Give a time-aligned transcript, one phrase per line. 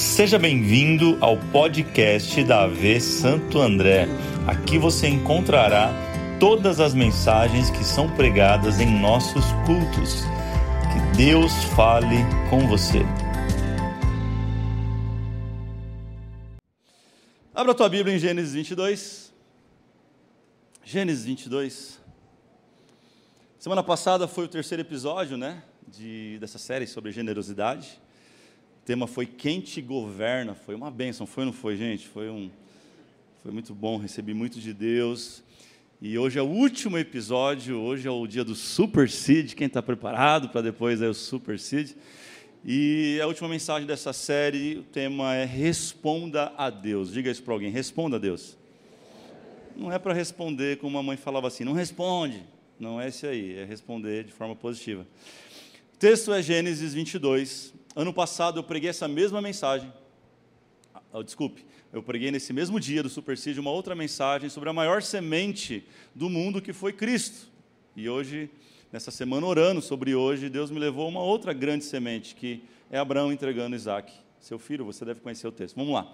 [0.00, 4.06] Seja bem-vindo ao podcast da AV Santo André.
[4.46, 5.92] Aqui você encontrará
[6.40, 10.22] todas as mensagens que são pregadas em nossos cultos.
[10.90, 12.16] Que Deus fale
[12.48, 13.00] com você.
[17.54, 19.34] Abra a tua Bíblia em Gênesis 22.
[20.82, 22.00] Gênesis 22.
[23.58, 28.00] Semana passada foi o terceiro episódio, né, de, dessa série sobre generosidade.
[28.80, 30.54] O tema foi Quem te governa.
[30.54, 32.08] Foi uma bênção, foi não foi, gente?
[32.08, 32.50] Foi, um,
[33.42, 35.44] foi muito bom, recebi muito de Deus.
[36.00, 39.52] E hoje é o último episódio, hoje é o dia do Super Seed.
[39.52, 41.92] Quem está preparado para depois é o Super Seed.
[42.64, 47.12] E a última mensagem dessa série, o tema é Responda a Deus.
[47.12, 48.56] Diga isso para alguém: Responda a Deus.
[49.76, 52.42] Não é para responder como a mãe falava assim, não responde.
[52.78, 55.06] Não é esse aí, é responder de forma positiva.
[55.94, 59.92] O texto é Gênesis 22, Ano passado eu preguei essa mesma mensagem.
[61.12, 65.02] Oh, desculpe, eu preguei nesse mesmo dia do Supercídio uma outra mensagem sobre a maior
[65.02, 67.48] semente do mundo que foi Cristo.
[67.96, 68.48] E hoje,
[68.92, 72.98] nessa semana orando sobre hoje, Deus me levou a uma outra grande semente, que é
[72.98, 74.84] Abraão entregando Isaac, seu filho.
[74.84, 75.74] Você deve conhecer o texto.
[75.74, 76.12] Vamos lá.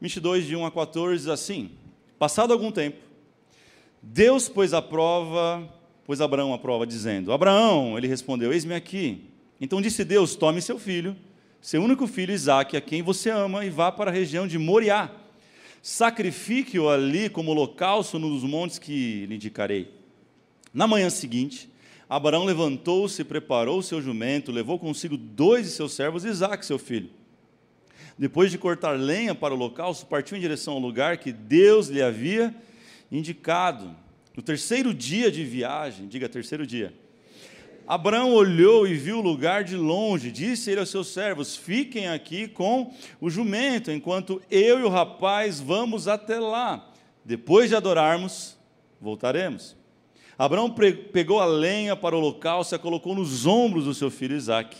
[0.00, 1.72] 22, de 1 a 14, diz assim:
[2.16, 2.98] Passado algum tempo,
[4.00, 5.68] Deus pôs a prova,
[6.04, 9.31] pôs Abraão à prova, dizendo: Abraão, ele respondeu: Eis-me aqui.
[9.60, 11.16] Então disse Deus: Tome seu filho,
[11.60, 15.10] seu único filho Isaque, a quem você ama, e vá para a região de Moriá.
[15.82, 19.92] Sacrifique-o ali como holocausto nos montes que lhe indicarei.
[20.72, 21.68] Na manhã seguinte,
[22.08, 26.78] Abraão levantou-se, preparou o seu jumento, levou consigo dois de seus servos e Isaque, seu
[26.78, 27.10] filho.
[28.18, 32.02] Depois de cortar lenha para o holocausto, partiu em direção ao lugar que Deus lhe
[32.02, 32.54] havia
[33.10, 33.96] indicado.
[34.36, 36.94] No terceiro dia de viagem, diga terceiro dia,
[37.86, 40.30] Abraão olhou e viu o lugar de longe.
[40.30, 45.60] Disse ele aos seus servos: Fiquem aqui com o jumento, enquanto eu e o rapaz
[45.60, 46.90] vamos até lá.
[47.24, 48.56] Depois de adorarmos,
[49.00, 49.76] voltaremos.
[50.38, 50.74] Abraão
[51.12, 54.78] pegou a lenha para o local, se a colocou nos ombros do seu filho Isaque.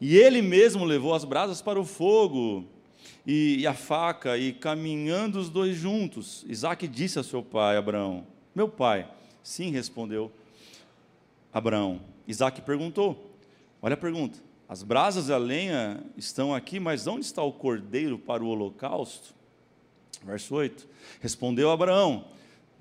[0.00, 2.64] E ele mesmo levou as brasas para o fogo
[3.26, 8.26] e, e a faca, e caminhando os dois juntos, Isaque disse a seu pai, Abraão:
[8.54, 9.08] Meu pai,
[9.42, 10.30] sim, respondeu
[11.52, 12.00] Abraão.
[12.26, 13.32] Isaac perguntou:
[13.80, 14.38] Olha a pergunta.
[14.68, 19.34] As brasas e a lenha estão aqui, mas onde está o cordeiro para o holocausto?
[20.24, 20.86] Verso 8:
[21.20, 22.26] Respondeu Abraão: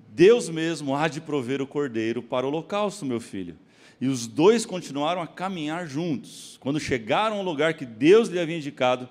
[0.09, 3.57] Deus mesmo há de prover o cordeiro para o holocausto, meu filho.
[3.99, 6.57] E os dois continuaram a caminhar juntos.
[6.59, 9.09] Quando chegaram ao lugar que Deus lhe havia indicado,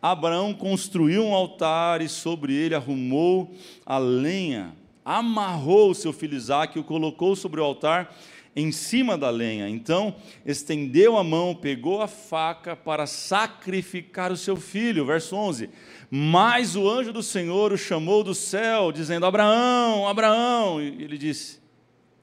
[0.00, 4.74] Abraão construiu um altar e sobre ele arrumou a lenha,
[5.04, 8.14] amarrou o seu filho Isaque e o colocou sobre o altar
[8.56, 9.68] em cima da lenha.
[9.68, 15.04] Então, estendeu a mão, pegou a faca para sacrificar o seu filho.
[15.04, 15.68] Verso 11.
[16.10, 20.80] Mas o anjo do Senhor o chamou do céu, dizendo: Abraão, Abraão.
[20.80, 21.60] E ele disse: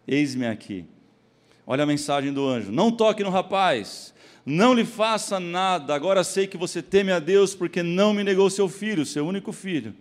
[0.08, 0.86] Eis-me aqui.
[1.68, 4.12] Olha a mensagem do anjo: Não toque no rapaz.
[4.46, 8.50] Não lhe faça nada, agora sei que você teme a Deus, porque não me negou
[8.50, 9.96] seu filho, seu único filho.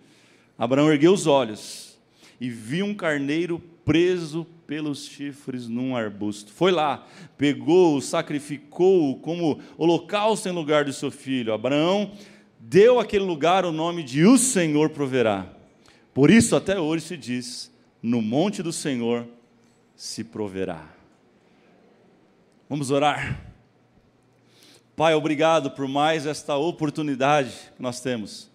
[0.58, 1.96] Abraão ergueu os olhos
[2.40, 6.52] e viu um carneiro preso pelos chifres num arbusto.
[6.52, 7.06] Foi lá,
[7.36, 11.52] pegou, sacrificou como holocausto em lugar do seu filho.
[11.52, 12.12] Abraão
[12.58, 15.46] deu àquele lugar o nome de O Senhor proverá.
[16.14, 17.72] Por isso, até hoje se diz:
[18.02, 19.26] no monte do Senhor
[19.96, 20.88] se proverá.
[22.68, 23.40] Vamos orar.
[24.94, 28.51] Pai, obrigado por mais esta oportunidade que nós temos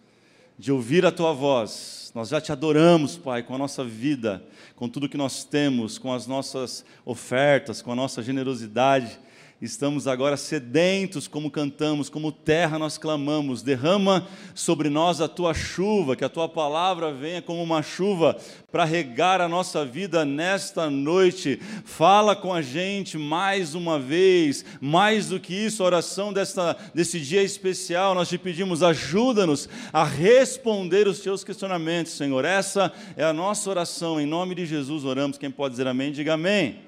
[0.57, 2.12] de ouvir a tua voz.
[2.16, 4.44] Nós já te adoramos, Pai, com a nossa vida
[4.78, 9.19] com tudo que nós temos, com as nossas ofertas, com a nossa generosidade.
[9.59, 13.63] Estamos agora sedentos, como cantamos, como terra nós clamamos.
[13.63, 18.38] Derrama sobre nós a tua chuva, que a tua palavra venha como uma chuva
[18.72, 21.59] para regar a nossa vida nesta noite.
[21.85, 27.19] Fala com a gente mais uma vez, mais do que isso, a oração desta, desse
[27.19, 28.13] dia especial.
[28.13, 32.45] Nós te pedimos, ajuda-nos a responder os teus questionamentos, Senhor.
[32.45, 34.21] Essa é a nossa oração.
[34.21, 35.39] Em nome de Jesus oramos.
[35.39, 36.68] Quem pode dizer amém, diga amém.
[36.68, 36.81] amém.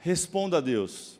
[0.00, 1.15] Responda a Deus.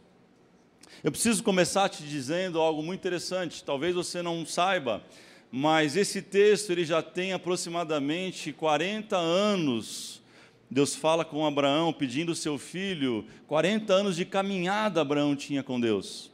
[1.06, 5.04] Eu preciso começar te dizendo algo muito interessante, talvez você não saiba,
[5.52, 10.20] mas esse texto ele já tem aproximadamente 40 anos.
[10.68, 16.28] Deus fala com Abraão pedindo seu filho, 40 anos de caminhada Abraão tinha com Deus.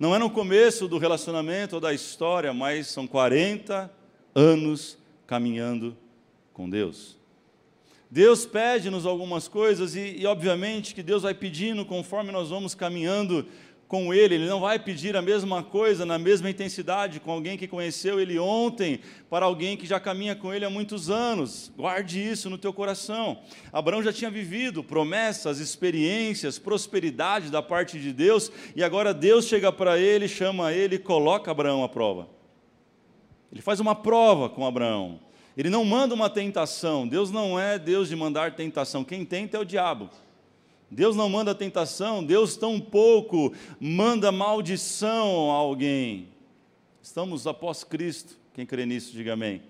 [0.00, 3.88] Não é no começo do relacionamento ou da história, mas são 40
[4.34, 4.98] anos
[5.28, 5.96] caminhando
[6.52, 7.16] com Deus.
[8.10, 13.46] Deus pede-nos algumas coisas e, e, obviamente, que Deus vai pedindo conforme nós vamos caminhando
[13.88, 17.68] com ele, ele não vai pedir a mesma coisa na mesma intensidade com alguém que
[17.68, 19.00] conheceu ele ontem,
[19.30, 21.70] para alguém que já caminha com ele há muitos anos.
[21.76, 23.38] Guarde isso no teu coração.
[23.72, 29.70] Abraão já tinha vivido promessas, experiências, prosperidade da parte de Deus, e agora Deus chega
[29.70, 32.28] para ele, chama ele e coloca Abraão à prova.
[33.52, 35.20] Ele faz uma prova com Abraão.
[35.56, 37.08] Ele não manda uma tentação.
[37.08, 39.02] Deus não é Deus de mandar tentação.
[39.02, 40.10] Quem tenta é o diabo.
[40.90, 46.28] Deus não manda tentação, Deus tão pouco manda maldição a alguém.
[47.02, 48.36] Estamos após Cristo.
[48.54, 49.62] Quem crê nisso, diga amém.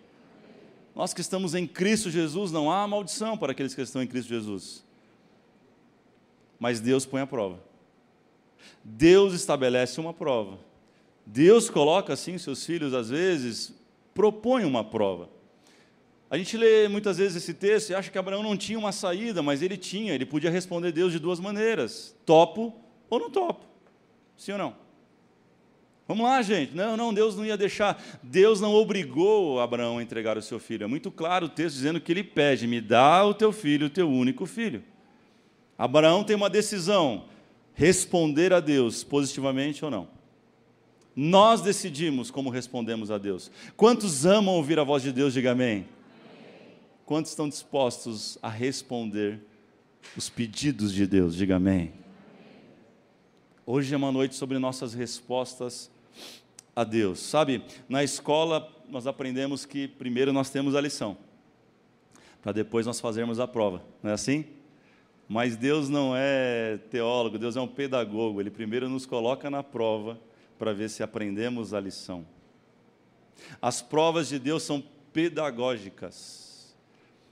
[0.94, 4.28] Nós que estamos em Cristo Jesus, não há maldição para aqueles que estão em Cristo
[4.28, 4.84] Jesus.
[6.58, 7.60] Mas Deus põe a prova.
[8.82, 10.58] Deus estabelece uma prova.
[11.24, 13.74] Deus coloca assim seus filhos, às vezes,
[14.14, 15.28] propõe uma prova.
[16.28, 19.42] A gente lê muitas vezes esse texto e acha que Abraão não tinha uma saída,
[19.42, 22.74] mas ele tinha, ele podia responder Deus de duas maneiras: topo
[23.08, 23.64] ou não topo.
[24.36, 24.86] Sim ou não?
[26.08, 26.74] Vamos lá, gente.
[26.74, 28.00] Não, não, Deus não ia deixar.
[28.22, 30.84] Deus não obrigou Abraão a entregar o seu filho.
[30.84, 33.90] É muito claro o texto dizendo que ele pede: me dá o teu filho, o
[33.90, 34.82] teu único filho.
[35.78, 37.24] Abraão tem uma decisão:
[37.72, 40.08] responder a Deus positivamente ou não.
[41.14, 43.50] Nós decidimos como respondemos a Deus.
[43.76, 45.32] Quantos amam ouvir a voz de Deus?
[45.32, 45.86] Diga amém.
[47.06, 49.38] Quantos estão dispostos a responder
[50.16, 51.36] os pedidos de Deus?
[51.36, 51.92] Diga amém.
[53.64, 55.88] Hoje é uma noite sobre nossas respostas
[56.74, 57.20] a Deus.
[57.20, 61.16] Sabe, na escola nós aprendemos que primeiro nós temos a lição,
[62.42, 64.44] para depois nós fazermos a prova, não é assim?
[65.28, 70.18] Mas Deus não é teólogo, Deus é um pedagogo, Ele primeiro nos coloca na prova
[70.58, 72.26] para ver se aprendemos a lição.
[73.62, 74.82] As provas de Deus são
[75.12, 76.45] pedagógicas.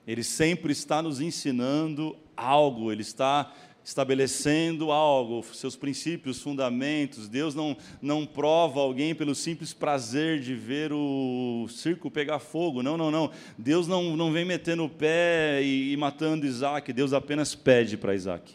[0.07, 3.53] Ele sempre está nos ensinando algo, ele está
[3.85, 7.29] estabelecendo algo, seus princípios, fundamentos.
[7.29, 12.83] Deus não, não prova alguém pelo simples prazer de ver o circo pegar fogo.
[12.83, 13.31] Não, não, não.
[13.59, 16.93] Deus não, não vem metendo o pé e, e matando Isaac.
[16.93, 18.55] Deus apenas pede para Isaac.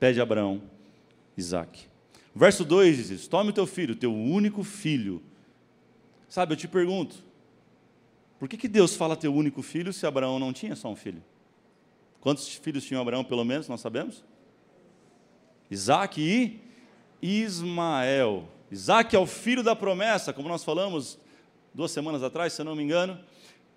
[0.00, 0.60] Pede a Abraão,
[1.36, 1.86] Isaac.
[2.34, 5.22] Verso 2 diz: Tome o teu filho, teu único filho.
[6.28, 7.16] Sabe, eu te pergunto,
[8.38, 11.22] por que, que Deus fala teu único filho se Abraão não tinha só um filho?
[12.20, 14.24] Quantos filhos tinha Abraão, pelo menos, nós sabemos?
[15.70, 16.60] Isaac e
[17.22, 18.48] Ismael.
[18.70, 21.18] Isaac é o filho da promessa, como nós falamos
[21.72, 23.18] duas semanas atrás, se eu não me engano.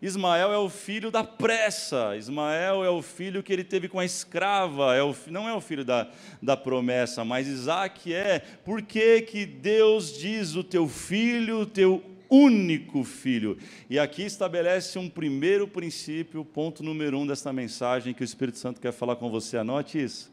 [0.02, 4.06] Ismael é o filho da pressa, Ismael é o filho que ele teve com a
[4.06, 6.10] escrava, é o, não é o filho da,
[6.42, 8.40] da promessa, mas Isaac é.
[8.64, 13.58] Por que, que Deus diz o teu filho, o teu único filho.
[13.90, 18.80] E aqui estabelece um primeiro princípio, ponto número um desta mensagem que o Espírito Santo
[18.80, 19.58] quer falar com você.
[19.58, 20.32] Anote isso.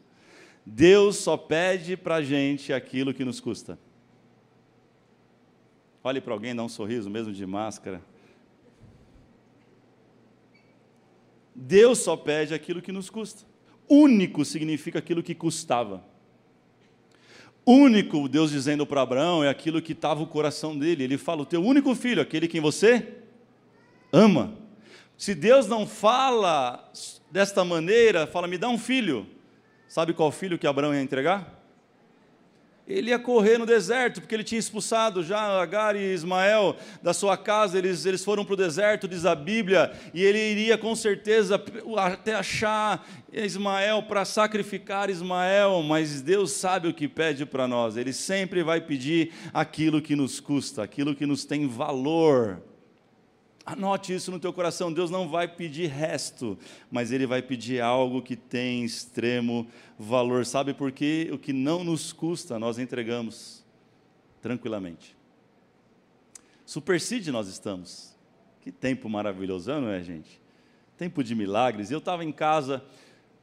[0.65, 3.79] Deus só pede para a gente aquilo que nos custa.
[6.03, 8.01] Olhe para alguém, dá um sorriso, mesmo de máscara.
[11.55, 13.43] Deus só pede aquilo que nos custa.
[13.89, 16.03] Único significa aquilo que custava
[17.67, 21.03] único, Deus dizendo para Abraão, é aquilo que estava o coração dele.
[21.03, 23.15] Ele fala: o teu único filho, aquele quem você
[24.11, 24.55] ama.
[25.17, 26.91] Se Deus não fala
[27.29, 29.27] desta maneira, fala: me dá um filho.
[29.87, 31.56] Sabe qual filho que Abraão ia entregar?
[32.87, 37.35] Ele ia correr no deserto, porque ele tinha expulsado já Agar e Ismael da sua
[37.35, 41.61] casa, eles, eles foram para o deserto, diz a Bíblia, e ele iria com certeza
[41.97, 48.13] até achar Ismael para sacrificar Ismael, mas Deus sabe o que pede para nós, ele
[48.13, 52.61] sempre vai pedir aquilo que nos custa, aquilo que nos tem valor.
[53.69, 54.93] Anote isso no teu coração.
[54.93, 56.57] Deus não vai pedir resto,
[56.89, 59.67] mas Ele vai pedir algo que tem extremo
[59.99, 60.45] valor.
[60.45, 61.29] Sabe por quê?
[61.33, 63.65] O que não nos custa, nós entregamos
[64.41, 65.17] tranquilamente.
[66.65, 68.15] Supercide nós estamos.
[68.61, 70.41] Que tempo maravilhoso, não é, gente?
[70.97, 71.91] Tempo de milagres.
[71.91, 72.81] Eu estava em casa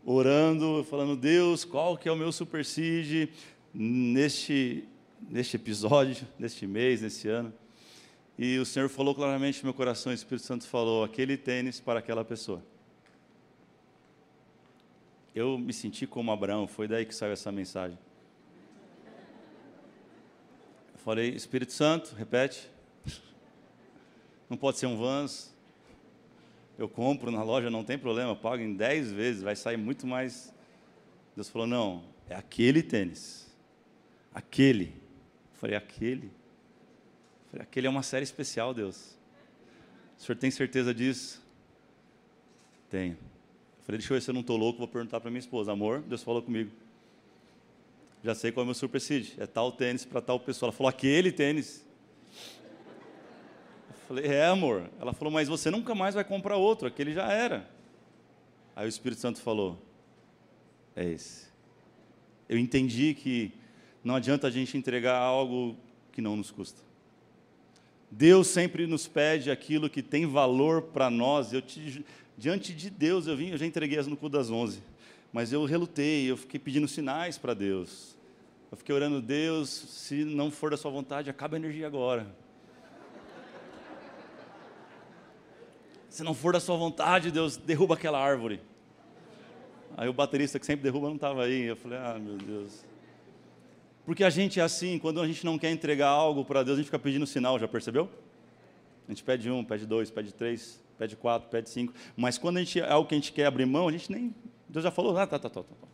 [0.06, 3.28] orando, falando, Deus, qual que é o meu supercide
[3.74, 4.88] neste,
[5.28, 7.52] neste episódio, neste mês, nesse ano?
[8.36, 12.00] E o Senhor falou claramente no meu coração, o Espírito Santo falou: aquele tênis para
[12.00, 12.62] aquela pessoa.
[15.34, 17.98] Eu me senti como Abraão, foi daí que saiu essa mensagem.
[20.92, 22.68] Eu falei: Espírito Santo, repete.
[24.50, 25.54] Não pode ser um Vans.
[26.76, 30.52] Eu compro na loja, não tem problema, pago em 10 vezes, vai sair muito mais.
[31.36, 33.48] Deus falou: não, é aquele tênis.
[34.34, 34.86] Aquele.
[35.52, 36.32] Eu falei: aquele.
[37.54, 39.16] Falei, aquele é uma série especial, Deus.
[40.18, 41.40] O senhor tem certeza disso?
[42.90, 43.16] Tenho.
[43.86, 45.70] Falei, deixa eu ver se eu não estou louco, vou perguntar para minha esposa.
[45.70, 46.72] Amor, Deus falou comigo.
[48.24, 49.38] Já sei qual é o meu super seed.
[49.38, 50.66] É tal tênis para tal pessoa.
[50.66, 51.86] Ela falou, aquele tênis.
[53.88, 54.90] Eu falei, é, amor.
[55.00, 57.70] Ela falou, mas você nunca mais vai comprar outro, aquele já era.
[58.74, 59.80] Aí o Espírito Santo falou,
[60.96, 61.46] é esse.
[62.48, 63.52] Eu entendi que
[64.02, 65.76] não adianta a gente entregar algo
[66.10, 66.83] que não nos custa.
[68.16, 71.52] Deus sempre nos pede aquilo que tem valor para nós.
[71.52, 72.04] Eu te,
[72.38, 74.80] diante de Deus, eu vim, eu já entreguei as no cu das onze,
[75.32, 78.16] mas eu relutei, eu fiquei pedindo sinais para Deus.
[78.70, 82.26] Eu fiquei orando, Deus, se não for da sua vontade, acaba a energia agora.
[86.08, 88.60] Se não for da sua vontade, Deus, derruba aquela árvore.
[89.96, 91.62] Aí o baterista que sempre derruba não estava aí.
[91.62, 92.84] Eu falei, ah, meu Deus.
[94.04, 96.80] Porque a gente é assim, quando a gente não quer entregar algo para Deus, a
[96.80, 98.10] gente fica pedindo sinal, já percebeu?
[99.08, 101.92] A gente pede um, pede dois, pede três, pede quatro, pede cinco.
[102.16, 104.34] Mas quando a gente é algo que a gente quer abrir mão, a gente nem.
[104.68, 105.74] Deus já falou, ah, tá, tá, tá, tá.
[105.80, 105.88] tá.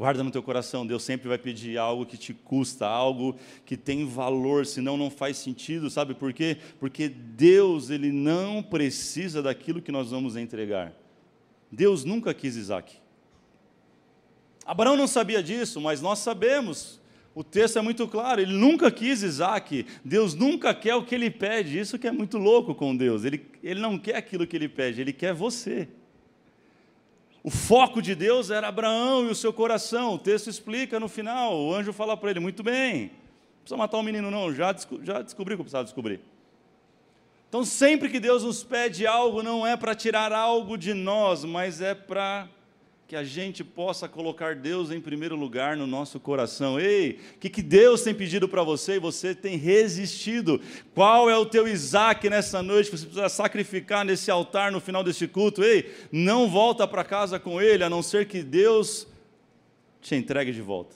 [0.00, 3.36] Guarda no teu coração, Deus sempre vai pedir algo que te custa, algo
[3.66, 6.56] que tem valor, senão não faz sentido, sabe por quê?
[6.78, 10.94] Porque Deus, ele não precisa daquilo que nós vamos entregar.
[11.70, 12.98] Deus nunca quis Isaac.
[14.70, 17.00] Abraão não sabia disso, mas nós sabemos.
[17.34, 21.28] O texto é muito claro, ele nunca quis Isaac, Deus nunca quer o que ele
[21.28, 24.68] pede, isso que é muito louco com Deus, ele, ele não quer aquilo que ele
[24.68, 25.88] pede, ele quer você.
[27.42, 30.14] O foco de Deus era Abraão e o seu coração.
[30.14, 31.58] O texto explica no final.
[31.58, 34.54] O anjo fala para ele: Muito bem, não precisa matar o menino, não.
[34.54, 36.20] Já, já descobri o que precisava descobrir.
[37.48, 41.80] Então, sempre que Deus nos pede algo, não é para tirar algo de nós, mas
[41.80, 42.48] é para
[43.10, 46.78] que a gente possa colocar Deus em primeiro lugar no nosso coração.
[46.78, 50.60] Ei, o que, que Deus tem pedido para você e você tem resistido?
[50.94, 55.02] Qual é o teu Isaac nessa noite que você precisa sacrificar nesse altar no final
[55.02, 55.64] desse culto?
[55.64, 59.08] Ei, não volta para casa com ele, a não ser que Deus
[60.00, 60.94] te entregue de volta.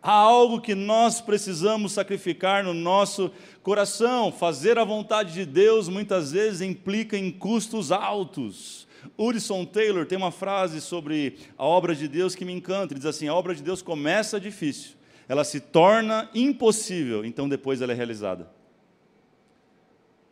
[0.00, 3.32] Há algo que nós precisamos sacrificar no nosso
[3.64, 4.30] coração.
[4.30, 8.86] Fazer a vontade de Deus muitas vezes implica em custos altos.
[9.16, 12.92] Urson Taylor tem uma frase sobre a obra de Deus que me encanta.
[12.92, 14.92] Ele diz assim: a obra de Deus começa difícil,
[15.28, 18.50] ela se torna impossível, então depois ela é realizada.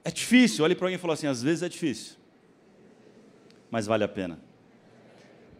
[0.04, 2.16] É difícil, olhe para alguém e fala assim: às vezes é difícil,
[3.70, 4.40] mas vale a pena.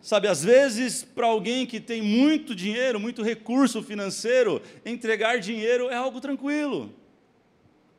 [0.02, 5.94] Sabe, às vezes, para alguém que tem muito dinheiro, muito recurso financeiro, entregar dinheiro é
[5.94, 6.94] algo tranquilo.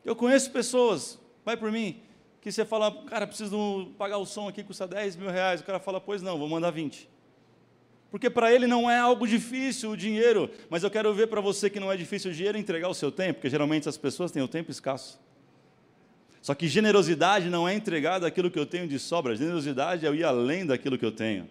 [0.04, 2.02] Eu conheço pessoas, vai por mim,
[2.42, 5.62] que você fala, cara, preciso pagar o som aqui, custa 10 mil reais.
[5.62, 7.08] O cara fala, pois não, vou mandar 20.
[8.10, 11.70] Porque para ele não é algo difícil o dinheiro, mas eu quero ver para você
[11.70, 14.42] que não é difícil o dinheiro entregar o seu tempo, porque geralmente as pessoas têm
[14.42, 15.20] o tempo escasso.
[16.42, 20.16] Só que generosidade não é entregar daquilo que eu tenho de sobra, generosidade é eu
[20.16, 21.48] ir além daquilo que eu tenho.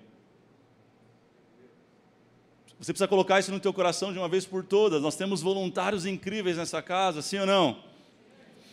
[2.81, 5.03] Você precisa colocar isso no teu coração de uma vez por todas.
[5.03, 7.85] Nós temos voluntários incríveis nessa casa, sim ou não?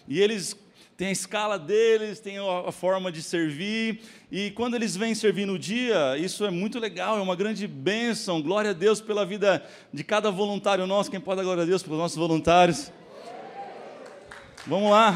[0.07, 0.57] E eles
[0.97, 4.01] tem a escala deles, tem a forma de servir,
[4.31, 8.41] e quando eles vêm servir no dia, isso é muito legal, é uma grande bênção.
[8.41, 9.63] Glória a Deus pela vida
[9.93, 11.11] de cada voluntário nosso.
[11.11, 12.91] Quem pode dar glória a Deus pelos nossos voluntários?
[14.65, 15.13] Vamos lá.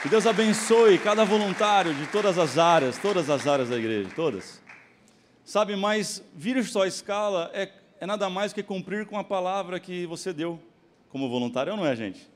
[0.00, 4.62] Que Deus abençoe cada voluntário de todas as áreas, todas as áreas da igreja, todas.
[5.44, 7.68] Sabe, mas vir só a escala é,
[7.98, 10.62] é nada mais que cumprir com a palavra que você deu
[11.08, 12.33] como voluntário, ou não é, gente?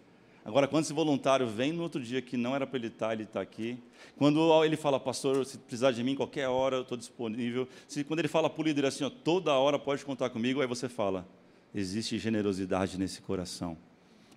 [0.48, 3.24] Agora, quando esse voluntário vem no outro dia que não era para ele estar, ele
[3.24, 3.76] está aqui.
[4.16, 7.68] Quando ele fala, pastor, se precisar de mim, qualquer hora eu estou disponível.
[7.86, 10.66] Se, quando ele fala para o líder assim, ó, toda hora pode contar comigo, aí
[10.66, 11.28] você fala,
[11.74, 13.76] existe generosidade nesse coração.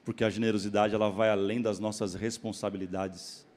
[0.03, 3.47] Porque a generosidade ela vai além das nossas responsabilidades.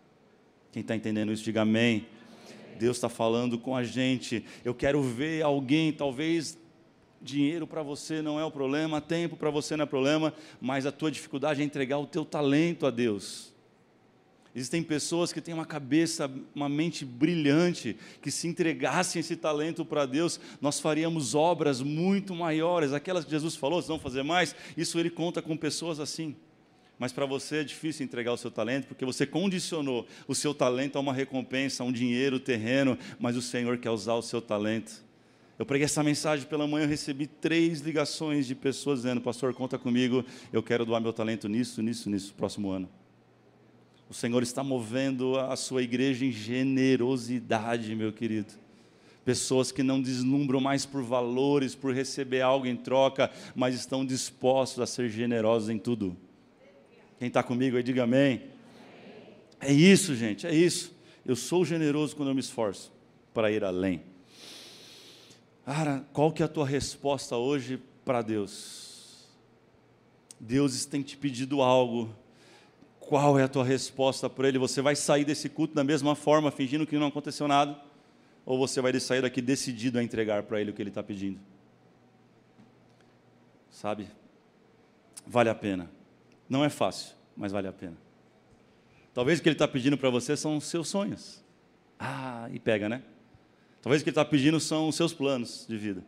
[0.71, 2.07] Quem está entendendo isso, diga amém.
[2.79, 4.45] Deus está falando com a gente.
[4.65, 6.57] Eu quero ver alguém, talvez
[7.25, 10.93] Dinheiro para você não é o problema, tempo para você não é problema, mas a
[10.93, 13.51] tua dificuldade é entregar o teu talento a Deus.
[14.55, 20.05] Existem pessoas que têm uma cabeça, uma mente brilhante, que se entregassem esse talento para
[20.05, 25.01] Deus, nós faríamos obras muito maiores, aquelas que Jesus falou, se não fazer mais, isso
[25.01, 26.37] ele conta com pessoas assim.
[26.99, 30.97] Mas para você é difícil entregar o seu talento, porque você condicionou o seu talento
[30.97, 35.04] a uma recompensa, a um dinheiro terreno, mas o Senhor quer usar o seu talento
[35.59, 39.79] eu preguei essa mensagem pela manhã, eu recebi três ligações de pessoas dizendo: Pastor, conta
[39.79, 42.89] comigo, eu quero doar meu talento nisso, nisso, nisso, próximo ano.
[44.09, 48.53] O Senhor está movendo a sua igreja em generosidade, meu querido.
[49.25, 54.81] Pessoas que não deslumbram mais por valores, por receber algo em troca, mas estão dispostos
[54.81, 56.17] a ser generosos em tudo.
[57.19, 58.43] Quem está comigo aí, diga amém.
[59.61, 60.95] É isso, gente, é isso.
[61.25, 62.93] Eu sou generoso quando eu me esforço
[63.33, 64.03] para ir além.
[65.65, 69.27] Cara, qual que é a tua resposta hoje para Deus?
[70.39, 72.15] Deus tem te pedido algo.
[73.01, 74.59] Qual é a tua resposta para Ele?
[74.59, 77.81] Você vai sair desse culto da mesma forma, fingindo que não aconteceu nada?
[78.45, 81.41] Ou você vai sair daqui decidido a entregar para Ele o que Ele está pedindo?
[83.71, 84.09] Sabe?
[85.27, 85.91] Vale a pena.
[86.47, 87.97] Não é fácil, mas vale a pena.
[89.15, 91.43] Talvez o que Ele está pedindo para você são os seus sonhos.
[91.99, 93.03] Ah, e pega, né?
[93.85, 96.03] Talvez o que ele está pedindo são os seus planos de vida.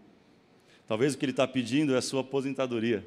[0.89, 3.05] Talvez o que ele está pedindo é a sua aposentadoria.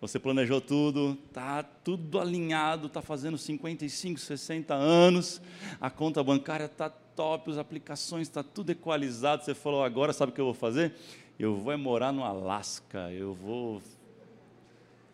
[0.00, 5.42] Você planejou tudo, está tudo alinhado, está fazendo 55, 60 anos,
[5.78, 9.44] a conta bancária está top, as aplicações está tudo equalizado.
[9.44, 10.94] Você falou, agora sabe o que eu vou fazer?
[11.38, 13.82] Eu vou morar no Alasca, eu vou.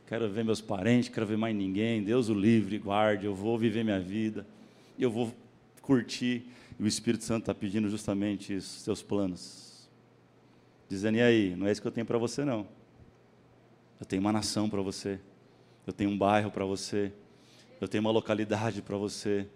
[0.06, 2.00] Quero ver meus parentes, quero ver mais ninguém.
[2.00, 4.46] Deus o livre, guarde, eu vou viver minha vida,
[4.96, 5.34] eu vou
[5.82, 6.46] curtir.
[6.78, 9.88] E o Espírito Santo está pedindo justamente isso, seus planos.
[10.88, 12.66] Dizendo, e aí, não é isso que eu tenho para você, não.
[13.98, 15.18] Eu tenho uma nação para você.
[15.86, 17.12] Eu tenho um bairro para você.
[17.80, 19.46] Eu tenho uma localidade para você.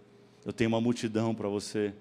[0.45, 1.93] Eu tenho uma multidão para você.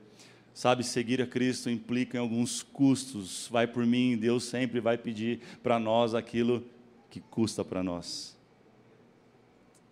[0.53, 3.47] Sabe, seguir a Cristo implica em alguns custos.
[3.51, 6.63] Vai por mim, Deus sempre vai pedir para nós aquilo
[7.09, 8.38] que custa para nós.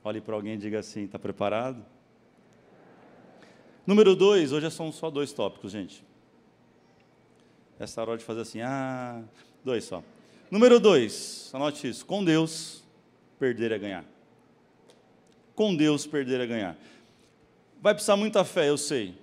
[0.04, 1.86] Olhe para alguém e diga assim: está preparado?
[3.88, 6.04] Número dois, hoje são só dois tópicos, gente.
[7.80, 9.24] Essa hora de fazer assim, ah,
[9.64, 10.04] dois só.
[10.52, 12.84] Número dois, anote isso: com Deus,
[13.40, 14.06] perder é ganhar.
[15.56, 16.78] Com Deus, perder é ganhar.
[17.82, 19.16] Vai precisar muita fé, eu sei.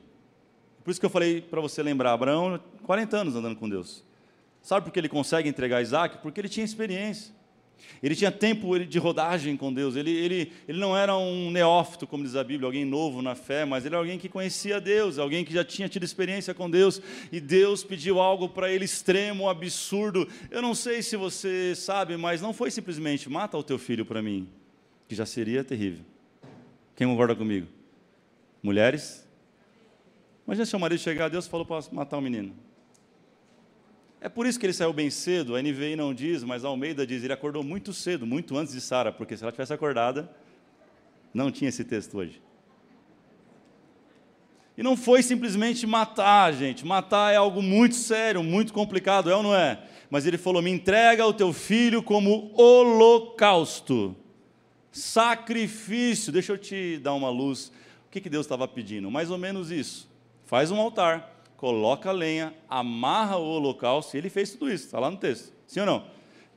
[0.82, 4.02] Por isso que eu falei para você lembrar: Abraão, 40 anos andando com Deus.
[4.62, 6.22] Sabe por que ele consegue entregar Isaac?
[6.22, 7.34] Porque ele tinha experiência.
[8.02, 9.96] Ele tinha tempo de rodagem com Deus.
[9.96, 13.64] Ele, ele, ele não era um neófito, como diz a Bíblia, alguém novo na fé,
[13.64, 17.00] mas ele era alguém que conhecia Deus, alguém que já tinha tido experiência com Deus.
[17.32, 20.28] E Deus pediu algo para ele extremo, absurdo.
[20.50, 24.20] Eu não sei se você sabe, mas não foi simplesmente mata o teu filho para
[24.20, 24.48] mim,
[25.08, 26.04] que já seria terrível.
[26.94, 27.66] Quem concorda comigo?
[28.62, 29.26] Mulheres?
[30.46, 32.54] Imagina se o marido chegar a Deus e falou para matar o menino.
[34.24, 37.06] É por isso que ele saiu bem cedo, a NVI não diz, mas a Almeida
[37.06, 40.34] diz, ele acordou muito cedo, muito antes de Sara, porque se ela tivesse acordada,
[41.34, 42.40] não tinha esse texto hoje.
[44.78, 46.86] E não foi simplesmente matar, gente.
[46.86, 49.82] Matar é algo muito sério, muito complicado, é ou não é?
[50.08, 54.16] Mas ele falou: me entrega o teu filho como holocausto,
[54.90, 56.32] sacrifício.
[56.32, 57.70] Deixa eu te dar uma luz.
[58.06, 59.10] O que, que Deus estava pedindo?
[59.10, 60.08] Mais ou menos isso.
[60.46, 64.98] Faz um altar coloca a lenha, amarra o holocausto, e ele fez tudo isso, está
[64.98, 65.52] lá no texto.
[65.66, 66.06] Sim ou não?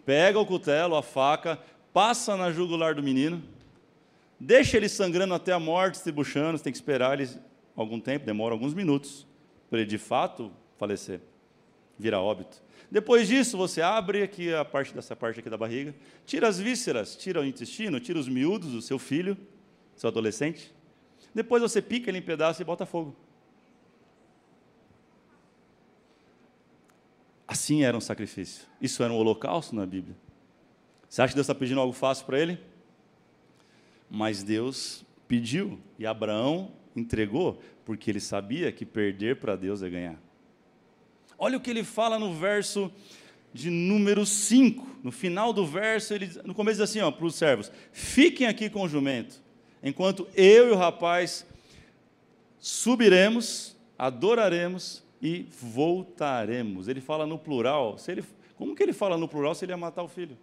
[0.05, 1.59] Pega o cutelo, a faca,
[1.93, 3.43] passa na jugular do menino,
[4.39, 7.29] deixa ele sangrando até a morte, se buchando, você tem que esperar ele
[7.75, 9.25] algum tempo, demora alguns minutos,
[9.69, 11.21] para ele de fato falecer,
[11.97, 12.61] virar óbito.
[12.89, 15.93] Depois disso, você abre aqui a parte dessa parte aqui da barriga,
[16.25, 19.37] tira as vísceras, tira o intestino, tira os miúdos do seu filho,
[19.95, 20.73] seu adolescente.
[21.35, 23.15] Depois você pica ele em pedaços e bota fogo.
[27.57, 28.67] Assim era um sacrifício.
[28.79, 30.15] Isso era um holocausto na Bíblia.
[31.09, 32.59] Você acha que Deus está pedindo algo fácil para ele?
[34.07, 40.21] Mas Deus pediu e Abraão entregou, porque ele sabia que perder para Deus é ganhar.
[41.35, 42.91] Olha o que ele fala no verso
[43.51, 44.99] de número 5.
[45.03, 48.83] No final do verso, ele, no começo diz assim, para os servos: Fiquem aqui com
[48.83, 49.41] o jumento,
[49.81, 51.43] enquanto eu e o rapaz
[52.59, 56.87] subiremos, adoraremos e voltaremos.
[56.87, 57.97] Ele fala no plural.
[57.97, 58.23] Se ele,
[58.55, 60.37] como que ele fala no plural se ele ia matar o filho?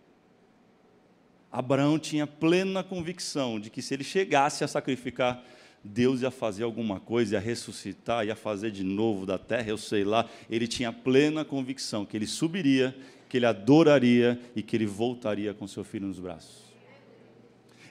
[1.50, 5.42] Abraão tinha plena convicção de que se ele chegasse a sacrificar,
[5.84, 10.02] Deus ia fazer alguma coisa, ia ressuscitar, ia fazer de novo da terra, eu sei
[10.02, 10.28] lá.
[10.50, 12.96] Ele tinha plena convicção que ele subiria,
[13.28, 16.73] que ele adoraria e que ele voltaria com seu filho nos braços.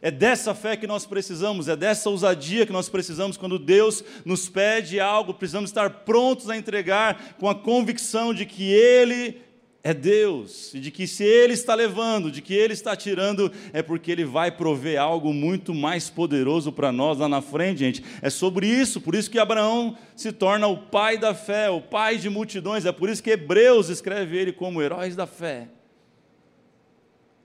[0.04, 4.50] É dessa fé que nós precisamos, é dessa ousadia que nós precisamos quando Deus nos
[4.50, 9.38] pede algo, precisamos estar prontos a entregar com a convicção de que Ele
[9.82, 13.82] é Deus, e de que se Ele está levando, de que Ele está tirando, é
[13.82, 18.04] porque Ele vai prover algo muito mais poderoso para nós lá na frente, gente.
[18.22, 22.18] É sobre isso, por isso que Abraão se torna o pai da fé, o pai
[22.18, 25.70] de multidões, é por isso que Hebreus escreve ele como heróis da fé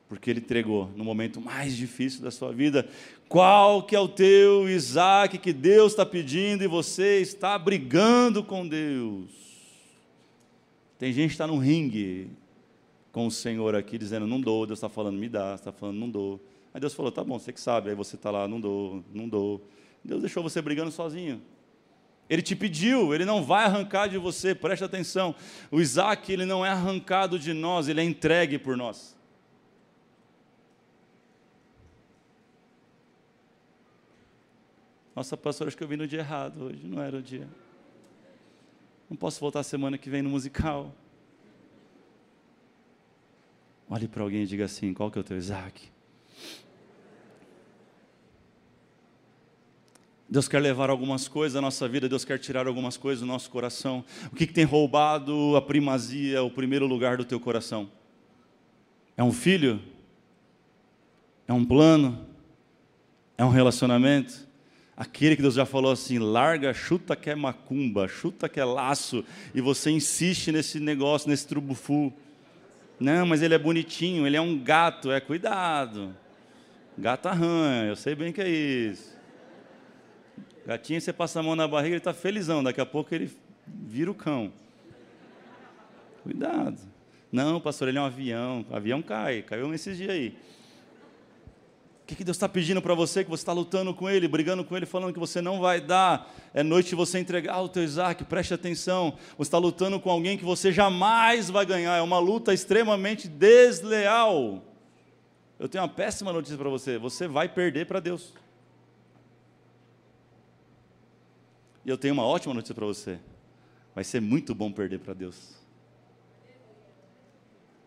[0.08, 2.88] porque ele entregou no momento mais difícil da sua vida.
[3.28, 8.66] Qual que é o teu Isaac que Deus está pedindo e você está brigando com
[8.66, 9.30] Deus?
[10.98, 12.30] Tem gente que está no ringue
[13.12, 16.08] com o Senhor aqui dizendo não dou, Deus está falando me dá, está falando não
[16.08, 16.40] dou.
[16.72, 19.28] Aí Deus falou, tá bom, você que sabe, aí você está lá, não dou, não
[19.28, 19.62] dou.
[20.02, 21.42] Deus deixou você brigando sozinho.
[22.30, 25.34] Ele te pediu, ele não vai arrancar de você, preste atenção.
[25.70, 29.17] O Isaac, ele não é arrancado de nós, ele é entregue por nós.
[35.18, 37.48] Nossa, pastor, acho que eu vim no dia errado hoje, não era o dia.
[39.10, 40.94] Não posso voltar semana que vem no musical.
[43.90, 45.90] Olhe para alguém e diga assim: qual que é o teu Isaac?
[50.28, 53.50] Deus quer levar algumas coisas da nossa vida, Deus quer tirar algumas coisas do nosso
[53.50, 54.04] coração.
[54.30, 57.90] O que, que tem roubado a primazia, o primeiro lugar do teu coração?
[59.16, 59.82] É um filho?
[61.48, 62.24] É um plano?
[63.36, 64.46] É um relacionamento?
[64.98, 69.24] Aquele que Deus já falou assim: larga, chuta que é macumba, chuta que é laço,
[69.54, 72.12] e você insiste nesse negócio, nesse trubufu.
[72.98, 76.12] Não, mas ele é bonitinho, ele é um gato, é cuidado.
[76.98, 79.16] Gato arranha, eu sei bem que é isso.
[80.66, 83.30] Gatinho, você passa a mão na barriga, ele está felizão, daqui a pouco ele
[83.64, 84.52] vira o cão.
[86.24, 86.76] Cuidado.
[87.30, 88.66] Não, pastor, ele é um avião.
[88.68, 90.36] O avião cai, caiu esses dias aí.
[92.08, 93.22] O que, que Deus está pedindo para você?
[93.22, 96.34] Que você está lutando com Ele, brigando com Ele, falando que você não vai dar.
[96.54, 99.18] É noite você entregar o teu Isaac, preste atenção.
[99.36, 101.98] Você está lutando com alguém que você jamais vai ganhar.
[101.98, 104.64] É uma luta extremamente desleal.
[105.58, 108.32] Eu tenho uma péssima notícia para você: você vai perder para Deus.
[111.84, 113.18] E eu tenho uma ótima notícia para você.
[113.94, 115.57] Vai ser muito bom perder para Deus.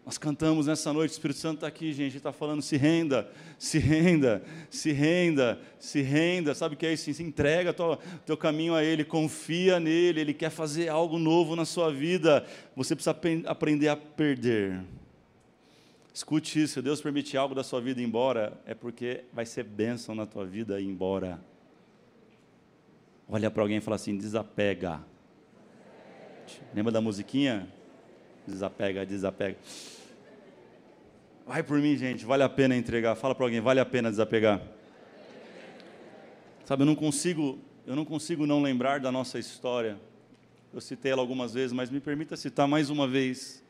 [0.04, 3.78] Nós cantamos nessa noite, o Espírito Santo está aqui, gente, está falando, se renda, se
[3.78, 7.14] renda, se renda, se renda, sabe o que é isso?
[7.14, 11.66] Se entrega o teu caminho a Ele, confia nele, Ele quer fazer algo novo na
[11.66, 12.44] sua vida,
[12.76, 14.82] você precisa aprender a perder.
[16.12, 19.64] Escute isso, se Deus permitir algo da sua vida ir embora, é porque vai ser
[19.64, 21.40] bênção na tua vida ir embora.
[23.30, 25.00] Olha para alguém e fala assim: desapega.
[26.74, 27.72] Lembra da musiquinha?
[28.48, 29.58] Desapega, desapega.
[31.46, 33.16] Vai por mim, gente, vale a pena entregar.
[33.16, 34.62] Fala para alguém, vale a pena desapegar.
[36.66, 39.98] Sabe, eu não consigo, eu não consigo não lembrar da nossa história.
[40.74, 43.62] Eu citei ela algumas vezes, mas me permita citar mais uma vez.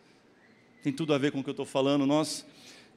[0.83, 2.05] Tem tudo a ver com o que eu estou falando.
[2.05, 2.45] Nós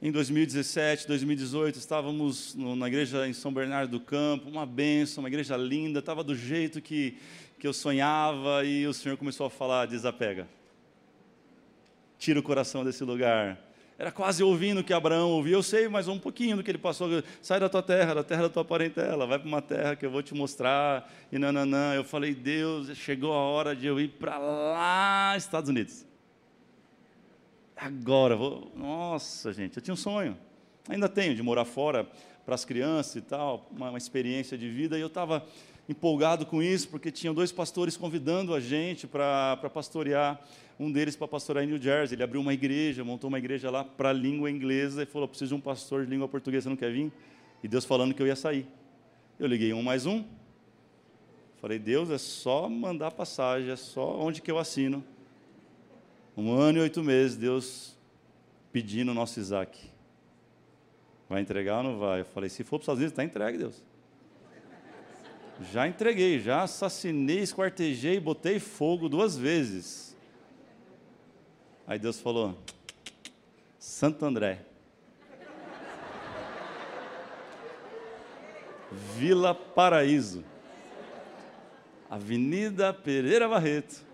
[0.01, 5.55] em 2017, 2018, estávamos na igreja em São Bernardo do Campo, uma benção, uma igreja
[5.55, 7.17] linda, estava do jeito que,
[7.57, 10.47] que eu sonhava e o Senhor começou a falar: desapega,
[12.17, 13.59] tira o coração desse lugar.
[13.97, 16.77] Era quase ouvindo o que Abraão ouvia, eu sei, mas um pouquinho do que ele
[16.77, 17.09] passou.
[17.41, 20.11] Sai da tua terra, da terra da tua parentela, vai para uma terra que eu
[20.11, 21.09] vou te mostrar.
[21.31, 21.93] E nananã.
[21.93, 26.05] Eu falei, Deus, chegou a hora de eu ir para lá, Estados Unidos.
[27.75, 28.71] Agora, vou...
[28.75, 30.37] nossa, gente, eu tinha um sonho,
[30.87, 32.07] ainda tenho, de morar fora
[32.45, 35.45] para as crianças e tal, uma, uma experiência de vida, e eu estava
[35.89, 40.39] empolgado com isso, porque tinham dois pastores convidando a gente para pastorear,
[40.79, 43.83] um deles para pastorear em New Jersey, ele abriu uma igreja, montou uma igreja lá
[43.83, 46.91] para língua inglesa, e falou, preciso de um pastor de língua portuguesa, você não quer
[46.91, 47.11] vir?
[47.63, 48.67] E Deus falando que eu ia sair.
[49.39, 50.23] Eu liguei um mais um,
[51.61, 55.03] falei, Deus, é só mandar passagem, é só onde que eu assino.
[56.37, 57.95] Um ano e oito meses, Deus
[58.71, 59.79] pedindo o nosso Isaac.
[61.29, 62.21] Vai entregar ou não vai?
[62.21, 63.81] Eu falei, se for para os Estados Unidos, está entregue, Deus.
[65.71, 70.14] Já entreguei, já assassinei, esquartejei, botei fogo duas vezes.
[71.87, 72.57] Aí Deus falou,
[73.77, 74.65] Santo André.
[79.17, 80.43] Vila Paraíso.
[82.09, 84.05] Avenida Pereira Barreto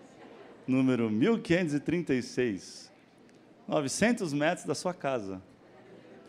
[0.68, 2.92] número 1536,
[3.68, 5.42] 900 metros da sua casa.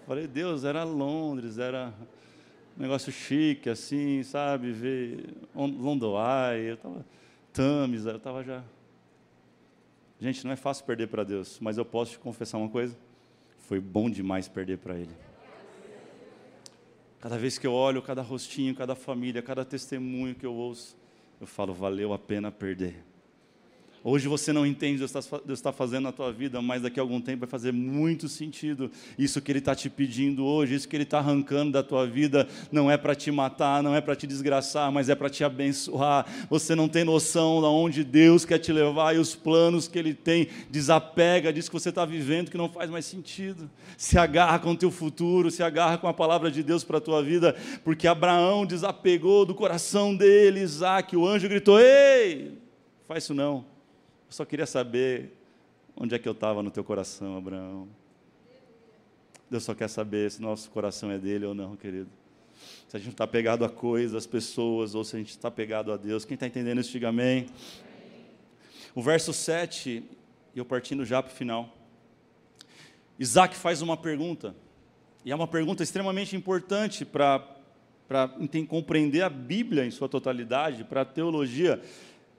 [0.07, 1.95] Falei, Deus, era Londres, era
[2.77, 4.73] um negócio chique, assim, sabe?
[4.73, 7.07] Ver Londoai, eu estava
[7.53, 8.63] Tamis, eu estava já.
[10.23, 12.97] Gente, não é fácil perder para Deus, mas eu posso te confessar uma coisa:
[13.59, 15.11] foi bom demais perder para Ele.
[17.21, 20.97] Cada vez que eu olho cada rostinho, cada família, cada testemunho que eu ouço,
[21.41, 23.03] eu falo, valeu a pena perder.
[24.05, 25.13] Hoje você não entende o que
[25.47, 28.91] Deus está fazendo na tua vida, mas daqui a algum tempo vai fazer muito sentido.
[29.17, 32.49] Isso que Ele está te pedindo hoje, isso que Ele está arrancando da tua vida,
[32.73, 36.27] não é para te matar, não é para te desgraçar, mas é para te abençoar.
[36.51, 40.15] Você não tem noção de onde Deus quer te levar e os planos que Ele
[40.15, 40.49] tem.
[40.69, 43.71] Desapega disso que você está vivendo, que não faz mais sentido.
[43.97, 47.01] Se agarra com o teu futuro, se agarra com a palavra de Deus para a
[47.01, 51.17] tua vida, porque Abraão desapegou do coração dele, Isaac.
[51.17, 52.59] O anjo gritou: Ei,
[53.07, 53.72] faz isso não
[54.33, 55.31] eu só queria saber
[55.95, 57.87] onde é que eu estava no teu coração, Abraão.
[59.51, 62.09] Deus só quer saber se nosso coração é dele ou não, querido.
[62.89, 65.99] Se a gente está pegado a coisas, pessoas, ou se a gente está pegado a
[65.99, 66.25] Deus.
[66.25, 67.45] Quem está entendendo isso, diga amém.
[68.95, 70.03] O verso 7,
[70.55, 71.69] e eu partindo já para o final.
[73.19, 74.57] Isaac faz uma pergunta,
[75.27, 77.47] e é uma pergunta extremamente importante para
[78.67, 81.83] compreender a Bíblia em sua totalidade, para a teologia.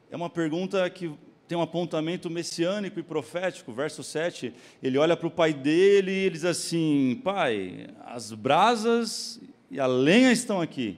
[0.09, 1.15] É uma pergunta que
[1.47, 3.71] tem um apontamento messiânico e profético.
[3.71, 9.39] Verso 7, ele olha para o pai dele e ele diz assim: Pai, as brasas
[9.69, 10.97] e a lenha estão aqui,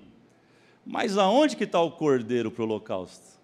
[0.86, 3.36] mas aonde que está o cordeiro para o holocausto?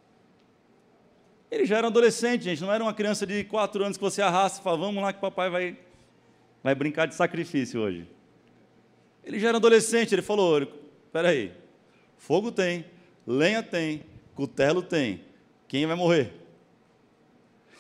[1.50, 4.62] Ele já era adolescente, gente, não era uma criança de quatro anos que você arrasta
[4.62, 5.78] e fala, vamos lá que papai vai,
[6.64, 8.08] vai brincar de sacrifício hoje.
[9.22, 11.52] Ele já era adolescente, ele falou, espera aí,
[12.18, 12.86] fogo tem,
[13.28, 15.22] lenha tem, cutelo tem,
[15.68, 16.41] quem vai morrer?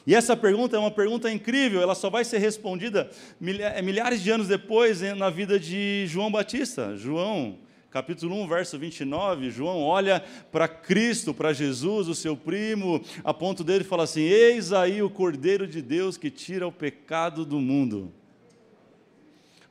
[0.06, 3.10] E essa pergunta é uma pergunta incrível, ela só vai ser respondida
[3.42, 6.98] é, milhares de anos depois na vida de João Batista.
[6.98, 7.60] João,
[7.92, 13.64] capítulo 1, verso 29, João olha para Cristo, para Jesus, o seu primo, a ponto
[13.64, 18.12] dele fala assim: Eis aí o Cordeiro de Deus que tira o pecado do mundo.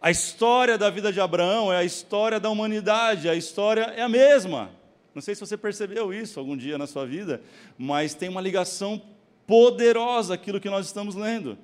[0.01, 4.09] A história da vida de Abraão é a história da humanidade, a história é a
[4.09, 4.71] mesma.
[5.14, 7.43] Não sei se você percebeu isso algum dia na sua vida,
[7.77, 9.03] mas tem uma ligação
[9.46, 11.59] poderosa aquilo que nós estamos lendo.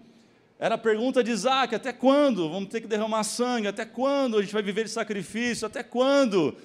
[0.58, 3.68] Era a pergunta de Isaac: até quando vamos ter que derramar sangue?
[3.68, 5.66] Até quando a gente vai viver de sacrifício?
[5.66, 6.56] Até quando?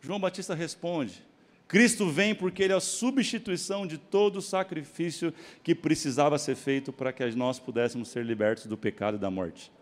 [0.00, 1.24] João Batista responde:
[1.66, 6.92] Cristo vem porque Ele é a substituição de todo o sacrifício que precisava ser feito
[6.92, 9.72] para que nós pudéssemos ser libertos do pecado e da morte.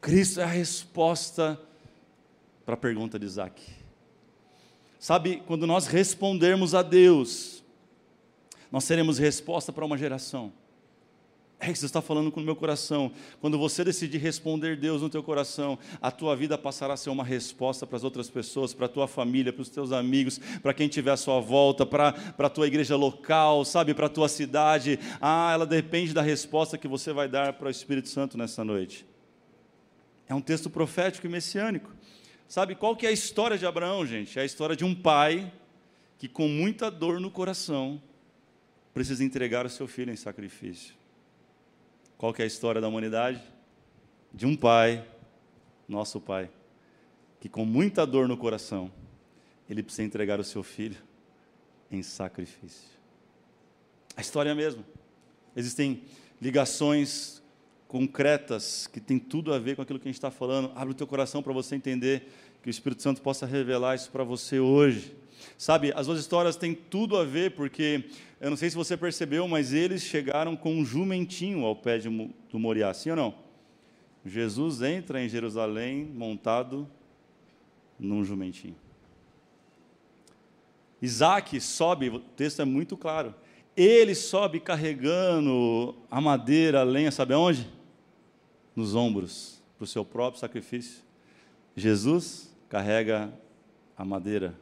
[0.00, 1.60] Cristo é a resposta
[2.64, 3.60] para a pergunta de Isaac.
[4.98, 7.59] Sabe, quando nós respondermos a Deus,
[8.70, 10.52] nós seremos resposta para uma geração.
[11.62, 13.12] É que você está falando com o meu coração.
[13.38, 17.22] Quando você decidir responder Deus no teu coração, a tua vida passará a ser uma
[17.22, 20.86] resposta para as outras pessoas, para a tua família, para os teus amigos, para quem
[20.86, 24.98] estiver à sua volta, para, para a tua igreja local, sabe, para a tua cidade.
[25.20, 29.06] Ah, ela depende da resposta que você vai dar para o Espírito Santo nessa noite.
[30.26, 31.94] É um texto profético e messiânico.
[32.48, 34.38] Sabe qual que é a história de Abraão, gente?
[34.38, 35.52] É a história de um pai
[36.18, 38.00] que com muita dor no coração
[38.92, 40.94] precisa entregar o seu filho em sacrifício.
[42.18, 43.42] Qual que é a história da humanidade?
[44.32, 45.06] De um pai,
[45.88, 46.50] nosso pai,
[47.40, 48.92] que com muita dor no coração,
[49.68, 50.98] ele precisa entregar o seu filho
[51.90, 52.88] em sacrifício.
[54.16, 54.84] A história é a mesma.
[55.56, 56.02] Existem
[56.40, 57.42] ligações
[57.88, 60.70] concretas que têm tudo a ver com aquilo que a gente está falando.
[60.74, 62.28] Abre o teu coração para você entender
[62.62, 65.16] que o Espírito Santo possa revelar isso para você hoje.
[65.56, 68.04] Sabe, as duas histórias têm tudo a ver, porque
[68.40, 72.08] eu não sei se você percebeu, mas eles chegaram com um jumentinho ao pé de,
[72.08, 73.34] do Moriá, sim ou não?
[74.24, 76.88] Jesus entra em Jerusalém montado
[77.98, 78.76] num jumentinho.
[81.00, 83.34] Isaac sobe, o texto é muito claro.
[83.76, 87.66] Ele sobe carregando a madeira, a lenha, sabe aonde?
[88.76, 91.02] Nos ombros, para o seu próprio sacrifício.
[91.74, 93.32] Jesus carrega
[93.96, 94.54] a madeira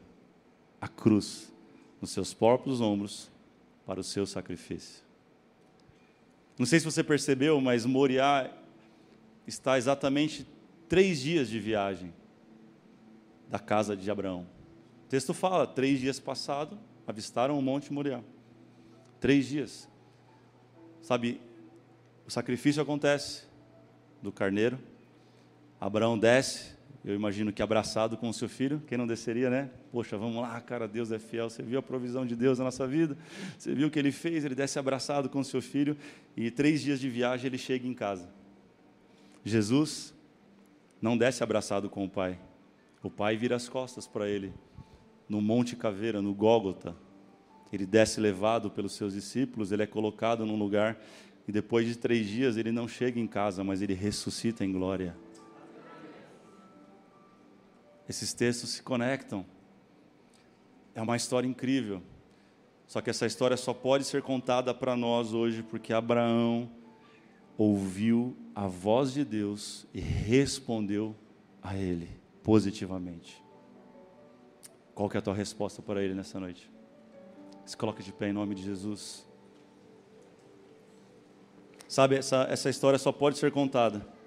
[0.81, 1.53] a cruz
[2.01, 3.31] nos seus próprios ombros
[3.87, 5.03] para o seu sacrifício.
[6.59, 8.51] Não sei se você percebeu, mas Moriá
[9.47, 10.47] está exatamente
[10.89, 12.13] três dias de viagem
[13.49, 14.47] da casa de Abraão.
[15.05, 18.21] O texto fala: três dias passado, avistaram o Monte Moriá.
[19.21, 19.89] Três dias.
[21.01, 21.41] Sabe,
[22.27, 23.45] o sacrifício acontece
[24.23, 24.79] do carneiro.
[25.81, 29.71] Abraão desce, eu imagino que abraçado com o seu filho, quem não desceria, né?
[29.93, 31.49] Poxa, vamos lá, cara, Deus é fiel.
[31.49, 33.17] Você viu a provisão de Deus na nossa vida?
[33.57, 34.45] Você viu o que ele fez?
[34.45, 35.97] Ele desce abraçado com o seu filho
[36.37, 38.29] e três dias de viagem ele chega em casa.
[39.45, 40.13] Jesus
[41.01, 42.39] não desce abraçado com o Pai.
[43.03, 44.53] O Pai vira as costas para ele
[45.29, 46.97] no Monte Caveira, no Gólgota.
[47.73, 50.99] Ele desce levado pelos seus discípulos, ele é colocado num lugar
[51.47, 55.15] e depois de três dias ele não chega em casa, mas ele ressuscita em glória.
[58.09, 59.45] Esses textos se conectam.
[60.95, 62.03] É uma história incrível.
[62.87, 66.71] Só que essa história só pode ser contada para nós hoje porque Abraão
[67.57, 71.15] ouviu a voz de Deus e respondeu
[71.63, 72.09] a ele
[72.43, 73.43] positivamente.
[74.95, 76.71] Qual que é a tua resposta para ele nessa noite?
[77.67, 79.27] Se coloque de pé em nome de Jesus.
[81.87, 84.18] Sabe, essa, essa história só pode ser contada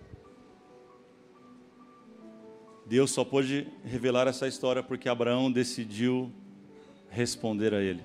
[2.86, 6.32] Deus só pôde revelar essa história porque Abraão decidiu
[7.10, 8.04] responder a ele.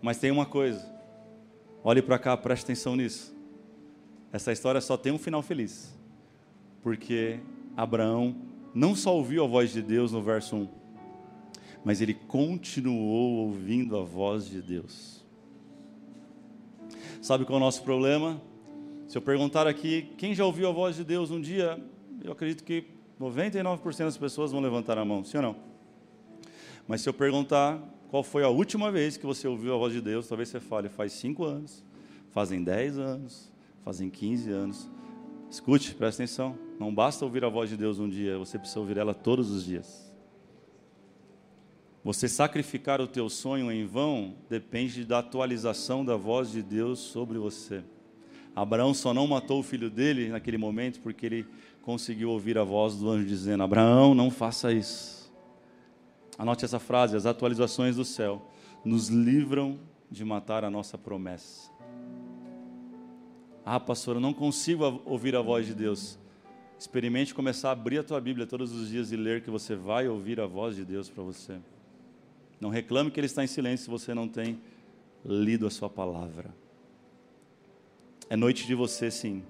[0.00, 0.84] Mas tem uma coisa,
[1.82, 3.36] olhe para cá, preste atenção nisso.
[4.32, 5.94] Essa história só tem um final feliz,
[6.82, 7.40] porque
[7.76, 8.36] Abraão
[8.74, 10.68] não só ouviu a voz de Deus no verso 1,
[11.84, 15.24] mas ele continuou ouvindo a voz de Deus.
[17.20, 18.40] Sabe qual é o nosso problema?
[19.08, 21.82] Se eu perguntar aqui, quem já ouviu a voz de Deus um dia,
[22.22, 22.84] eu acredito que
[23.20, 25.56] 99% das pessoas vão levantar a mão, sim ou não?
[26.86, 27.78] Mas se eu perguntar
[28.08, 30.88] qual foi a última vez que você ouviu a voz de Deus, talvez você fale,
[30.88, 31.84] faz 5 anos,
[32.30, 33.52] fazem 10 anos,
[33.84, 34.90] fazem 15 anos.
[35.50, 36.58] Escute, preste atenção.
[36.78, 39.64] Não basta ouvir a voz de Deus um dia, você precisa ouvir ela todos os
[39.64, 40.08] dias.
[42.04, 47.36] Você sacrificar o teu sonho em vão depende da atualização da voz de Deus sobre
[47.36, 47.82] você.
[48.54, 51.46] Abraão só não matou o filho dele naquele momento porque ele
[51.88, 55.32] conseguiu ouvir a voz do anjo dizendo: Abraão, não faça isso.
[56.36, 58.46] Anote essa frase: as atualizações do céu
[58.84, 59.78] nos livram
[60.10, 61.70] de matar a nossa promessa.
[63.64, 66.18] Ah, pastor, eu não consigo ouvir a voz de Deus.
[66.78, 70.06] Experimente começar a abrir a tua Bíblia todos os dias e ler que você vai
[70.08, 71.56] ouvir a voz de Deus para você.
[72.60, 74.60] Não reclame que Ele está em silêncio se você não tem
[75.24, 76.54] lido a Sua palavra.
[78.28, 79.42] É noite de você, sim,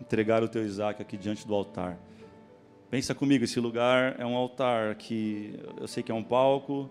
[0.00, 1.98] entregar o teu Isaac aqui diante do altar.
[2.90, 6.90] Pensa comigo, esse lugar é um altar que eu sei que é um palco,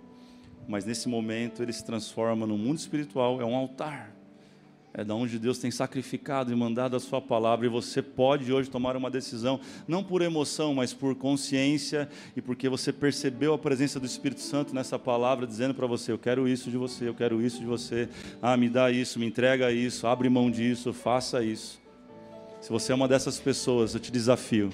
[0.68, 4.14] mas nesse momento ele se transforma no mundo espiritual, é um altar
[4.94, 8.70] é da onde Deus tem sacrificado e mandado a sua palavra, e você pode hoje
[8.70, 14.00] tomar uma decisão, não por emoção, mas por consciência e porque você percebeu a presença
[14.00, 17.42] do Espírito Santo nessa palavra, dizendo para você: Eu quero isso de você, eu quero
[17.42, 18.10] isso de você,
[18.42, 21.79] ah, me dá isso, me entrega isso, abre mão disso, faça isso.
[22.62, 24.70] Se você é uma dessas pessoas, eu te desafio.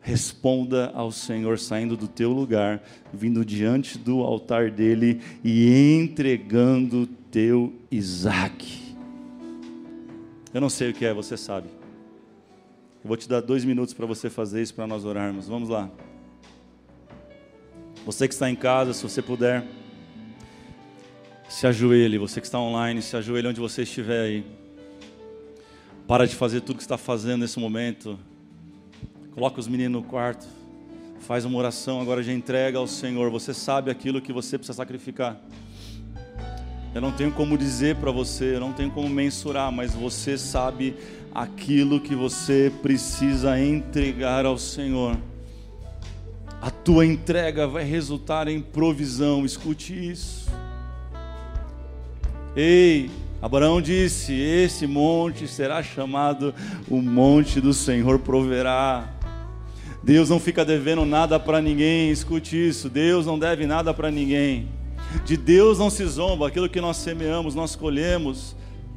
[0.00, 7.74] Responda ao Senhor saindo do teu lugar, vindo diante do altar dele e entregando teu
[7.90, 8.94] Isaac.
[10.54, 11.68] Eu não sei o que é, você sabe.
[13.04, 15.46] Eu vou te dar dois minutos para você fazer isso, para nós orarmos.
[15.46, 15.90] Vamos lá.
[18.06, 19.66] Você que está em casa, se você puder,
[21.48, 22.16] se ajoelhe.
[22.16, 24.55] Você que está online, se ajoelhe onde você estiver aí.
[26.06, 28.16] Para de fazer tudo que está fazendo nesse momento.
[29.34, 30.46] Coloca os meninos no quarto.
[31.18, 33.28] Faz uma oração, agora já entrega ao Senhor.
[33.28, 35.36] Você sabe aquilo que você precisa sacrificar.
[36.94, 40.94] Eu não tenho como dizer para você, eu não tenho como mensurar, mas você sabe
[41.34, 45.18] aquilo que você precisa entregar ao Senhor.
[46.62, 50.48] A tua entrega vai resultar em provisão, escute isso.
[52.54, 56.54] Ei, Abraão disse: Esse monte será chamado
[56.88, 59.12] o monte do Senhor proverá.
[60.02, 62.88] Deus não fica devendo nada para ninguém, escute isso.
[62.88, 64.68] Deus não deve nada para ninguém.
[65.24, 68.54] De Deus não se zomba, aquilo que nós semeamos, nós colhemos.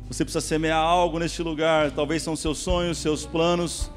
[0.08, 3.92] Você precisa semear algo neste lugar, talvez são seus sonhos, seus planos.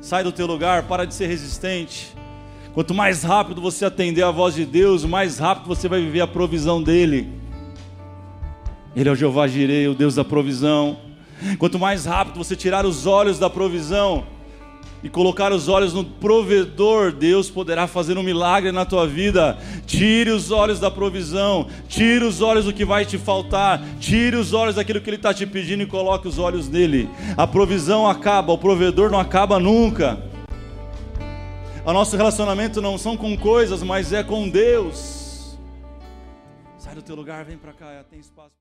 [0.00, 2.14] Sai do teu lugar, para de ser resistente.
[2.72, 6.26] Quanto mais rápido você atender a voz de Deus, mais rápido você vai viver a
[6.26, 7.43] provisão dele.
[8.96, 10.98] Ele é o Jeová Jirei, o Deus da provisão.
[11.58, 14.24] Quanto mais rápido você tirar os olhos da provisão,
[15.04, 19.58] e colocar os olhos no provedor, Deus poderá fazer um milagre na tua vida.
[19.86, 24.54] Tire os olhos da provisão, tire os olhos do que vai te faltar, tire os
[24.54, 27.10] olhos daquilo que Ele está te pedindo e coloque os olhos nele.
[27.36, 30.18] A provisão acaba, o provedor não acaba nunca.
[31.84, 35.58] O nosso relacionamento não são com coisas, mas é com Deus.
[36.78, 38.52] Sai do teu lugar, vem para cá, tem espaço.